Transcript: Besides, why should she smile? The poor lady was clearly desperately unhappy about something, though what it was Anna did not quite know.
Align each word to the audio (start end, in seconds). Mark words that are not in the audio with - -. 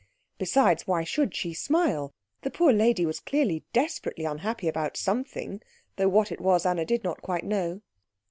Besides, 0.39 0.87
why 0.87 1.03
should 1.03 1.35
she 1.35 1.53
smile? 1.53 2.11
The 2.41 2.49
poor 2.49 2.73
lady 2.73 3.05
was 3.05 3.19
clearly 3.19 3.65
desperately 3.71 4.25
unhappy 4.25 4.67
about 4.67 4.97
something, 4.97 5.61
though 5.97 6.07
what 6.09 6.31
it 6.31 6.41
was 6.41 6.65
Anna 6.65 6.85
did 6.85 7.03
not 7.03 7.21
quite 7.21 7.43
know. 7.43 7.81